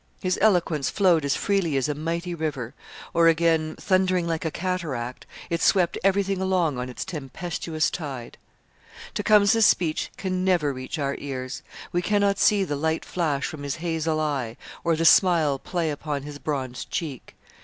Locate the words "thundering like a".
3.79-4.49